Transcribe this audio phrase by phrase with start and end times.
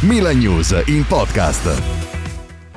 [0.00, 1.82] Milan News in podcast.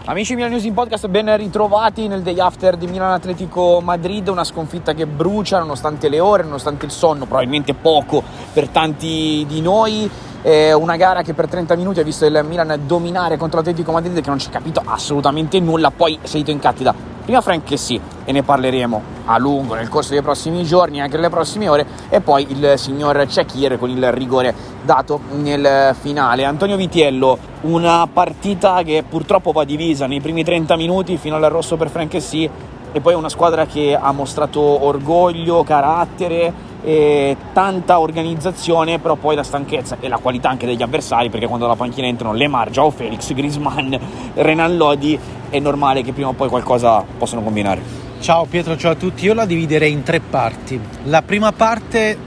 [0.06, 4.44] Amici Milan News in Podcast, ben ritrovati nel day after di Milan Atletico Madrid, una
[4.44, 10.10] sconfitta che brucia nonostante le ore, nonostante il sonno, probabilmente poco per tanti di noi.
[10.42, 14.30] Una gara che per 30 minuti ha visto il Milan dominare contro l'Atletico Madrid che
[14.30, 16.96] non ci ha capito assolutamente nulla, poi salito in cattedra
[17.30, 21.16] prima Frank che sì, e ne parleremo a lungo nel corso dei prossimi giorni, anche
[21.16, 26.44] nelle prossime ore, e poi il signor Cecchir con il rigore dato nel finale.
[26.44, 31.78] Antonio Vitiello, una partita che purtroppo va divisa nei primi 30 minuti fino al rosso
[31.78, 32.50] per Frank che sì,
[32.92, 39.44] e poi una squadra che ha mostrato orgoglio, carattere e tanta organizzazione, però poi la
[39.44, 43.32] stanchezza e la qualità anche degli avversari, perché quando la panchina entrano Lemar, Joao Felix,
[43.34, 44.00] Grisman,
[44.34, 45.20] Renan Lodi,
[45.50, 47.82] è normale che prima o poi qualcosa possano combinare.
[48.20, 49.26] Ciao Pietro, ciao a tutti.
[49.26, 50.80] Io la dividerei in tre parti.
[51.06, 52.18] La prima parte,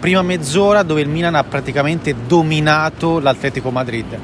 [0.00, 4.18] prima mezz'ora, dove il Milan ha praticamente dominato l'Atletico Madrid.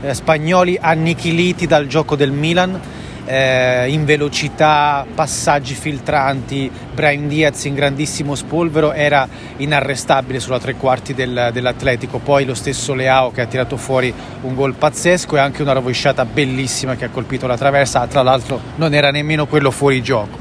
[0.00, 2.78] Eh, spagnoli annichiliti dal gioco del Milan,
[3.24, 9.28] eh, in velocità, passaggi filtranti, Brian Diaz in grandissimo spolvero era
[9.58, 14.12] inarrestabile sulla tre quarti del, dell'Atletico, poi lo stesso Leao che ha tirato fuori
[14.42, 18.60] un gol pazzesco e anche una rovesciata bellissima che ha colpito la traversa, tra l'altro
[18.76, 20.38] non era nemmeno quello fuori gioco.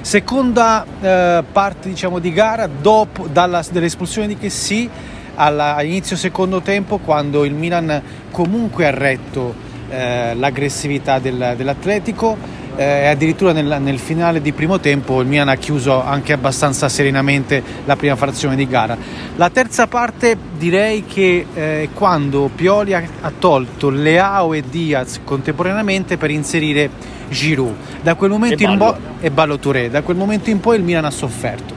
[0.00, 4.88] Seconda eh, parte diciamo, di gara, dopo dalla, dall'espulsione di Chessy
[5.34, 13.06] all'inizio secondo tempo, quando il Milan comunque ha retto eh, l'aggressività del, dell'Atletico eh, e
[13.06, 17.96] addirittura nel, nel, finale di primo tempo il Milan ha chiuso anche abbastanza serenamente la
[17.96, 18.96] prima frazione di gara.
[19.36, 26.16] La terza parte direi che eh, quando Pioli ha, ha tolto Leao e Diaz contemporaneamente
[26.16, 26.90] per inserire
[27.28, 27.74] Giroud.
[28.02, 31.04] Da quel momento in poi e Ballo Touré, da quel momento in poi il Milan
[31.04, 31.74] ha sofferto.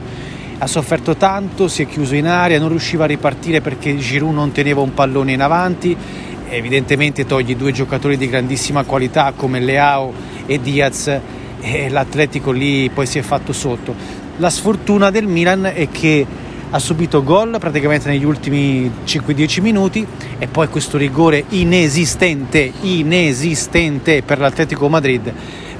[0.62, 4.52] Ha sofferto tanto, si è chiuso in aria, non riusciva a ripartire perché Giroud non
[4.52, 5.96] teneva un pallone in avanti.
[6.52, 10.12] Evidentemente togli due giocatori di grandissima qualità come Leao
[10.46, 11.20] e Diaz
[11.60, 13.94] e l'Atletico lì poi si è fatto sotto.
[14.38, 16.26] La sfortuna del Milan è che
[16.72, 20.04] ha subito gol praticamente negli ultimi 5-10 minuti
[20.38, 25.32] e poi questo rigore inesistente, inesistente per l'Atletico Madrid.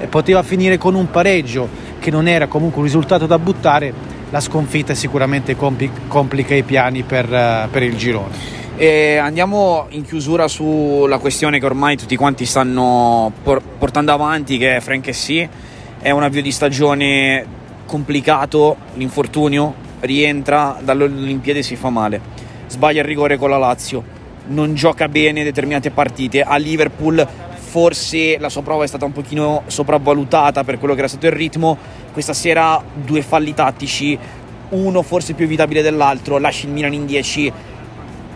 [0.09, 3.93] Poteva finire con un pareggio che non era comunque un risultato da buttare,
[4.31, 8.60] la sconfitta sicuramente complica i piani per, per il girone.
[8.83, 14.77] E andiamo in chiusura sulla questione che ormai tutti quanti stanno por- portando avanti, che
[14.77, 15.47] è Frank sì,
[16.01, 17.45] è un avvio di stagione
[17.85, 22.23] complicato, l'infortunio, rientra dalle Olimpiadi e si fa male,
[22.69, 24.03] sbaglia il rigore con la Lazio,
[24.47, 29.65] non gioca bene determinate partite, a Liverpool forse la sua prova è stata un pochino
[29.67, 31.77] sopravvalutata per quello che era stato il ritmo,
[32.15, 34.19] questa sera due falli tattici,
[34.71, 37.53] uno forse più evitabile dell'altro, lascia il Milan in 10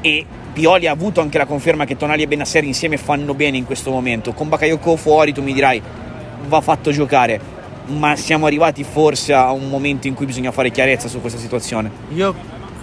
[0.04, 3.64] e Pioli ha avuto anche la conferma che Tonali e Benasser insieme fanno bene in
[3.64, 5.80] questo momento, con Bakayoko fuori tu mi dirai
[6.46, 7.40] va fatto giocare,
[7.86, 11.90] ma siamo arrivati forse a un momento in cui bisogna fare chiarezza su questa situazione.
[12.12, 12.34] Io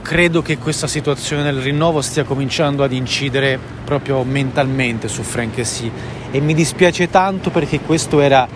[0.02, 5.92] credo che questa situazione del rinnovo stia cominciando ad incidere proprio mentalmente su Frank sì
[6.32, 8.48] e mi dispiace tanto perché questo era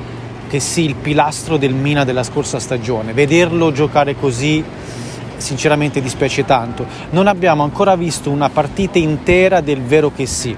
[0.50, 3.14] che sì il pilastro del Mina della scorsa stagione.
[3.14, 4.64] Vederlo giocare così
[5.38, 6.86] sinceramente dispiace tanto.
[7.12, 10.56] Non abbiamo ancora visto una partita intera del vero che sì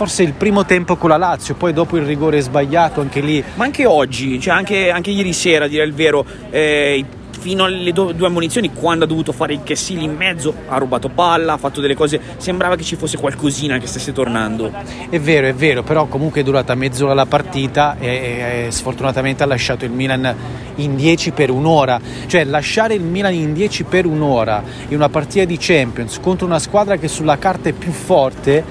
[0.00, 3.44] forse il primo tempo con la Lazio, poi dopo il rigore sbagliato anche lì.
[3.56, 7.04] Ma anche oggi, cioè anche, anche ieri sera, a dire il vero, eh,
[7.40, 11.08] fino alle do- due ammonizioni, quando ha dovuto fare il Chessili in mezzo, ha rubato
[11.08, 14.70] palla, ha fatto delle cose, sembrava che ci fosse qualcosina che stesse tornando.
[15.08, 19.46] È vero, è vero, però comunque è durata mezz'ora la partita e, e sfortunatamente ha
[19.46, 20.34] lasciato il Milan
[20.76, 21.98] in 10 per un'ora.
[22.26, 26.58] Cioè lasciare il Milan in 10 per un'ora in una partita di Champions contro una
[26.58, 28.64] squadra che sulla carta è più forte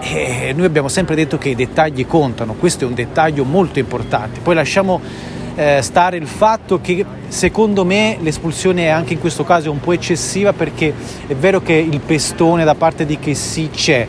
[0.00, 4.40] e noi abbiamo sempre detto che i dettagli contano, questo è un dettaglio molto importante.
[4.40, 5.00] Poi lasciamo
[5.56, 9.92] eh, stare il fatto che secondo me l'espulsione è anche in questo caso un po'
[9.92, 10.92] eccessiva perché
[11.26, 13.36] è vero che il pestone da parte di che
[13.70, 14.06] c'è,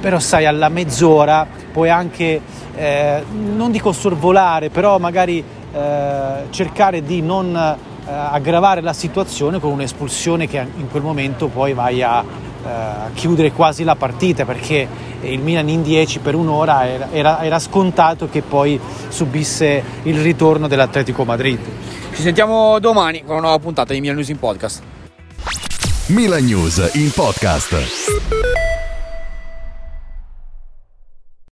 [0.00, 2.40] però sai alla mezz'ora puoi anche,
[2.74, 3.22] eh,
[3.54, 5.42] non dico sorvolare, però magari
[5.72, 11.74] eh, cercare di non eh, aggravare la situazione con un'espulsione che in quel momento poi
[11.74, 12.24] vai a
[13.14, 14.86] chiudere quasi la partita perché
[15.22, 18.78] il Milan in 10 per un'ora era, era, era scontato che poi
[19.08, 21.58] subisse il ritorno dell'Atletico Madrid.
[22.14, 24.82] Ci sentiamo domani con una nuova puntata di Milan News in Podcast.
[26.06, 28.77] Milan News in podcast.